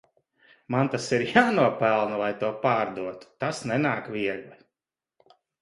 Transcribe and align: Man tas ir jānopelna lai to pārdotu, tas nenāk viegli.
Man 0.75 0.87
tas 0.93 1.09
ir 1.17 1.25
jānopelna 1.33 2.19
lai 2.23 2.31
to 2.45 2.51
pārdotu, 2.65 3.31
tas 3.45 3.63
nenāk 3.73 4.13
viegli. 4.19 4.59